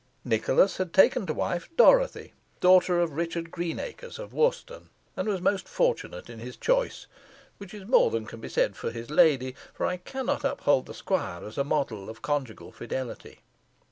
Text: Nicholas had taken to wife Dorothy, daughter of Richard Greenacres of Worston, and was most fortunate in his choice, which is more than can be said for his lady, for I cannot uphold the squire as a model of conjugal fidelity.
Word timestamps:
Nicholas 0.25 0.77
had 0.77 0.93
taken 0.95 1.27
to 1.27 1.33
wife 1.35 1.69
Dorothy, 1.77 2.33
daughter 2.59 2.99
of 2.99 3.11
Richard 3.11 3.51
Greenacres 3.51 4.17
of 4.17 4.33
Worston, 4.33 4.89
and 5.15 5.27
was 5.27 5.41
most 5.41 5.67
fortunate 5.67 6.27
in 6.27 6.39
his 6.39 6.57
choice, 6.57 7.05
which 7.59 7.71
is 7.71 7.85
more 7.85 8.09
than 8.09 8.25
can 8.25 8.39
be 8.41 8.49
said 8.49 8.75
for 8.75 8.89
his 8.89 9.11
lady, 9.11 9.53
for 9.75 9.85
I 9.85 9.97
cannot 9.97 10.43
uphold 10.43 10.87
the 10.87 10.95
squire 10.95 11.45
as 11.45 11.59
a 11.59 11.63
model 11.63 12.09
of 12.09 12.23
conjugal 12.23 12.71
fidelity. 12.71 13.41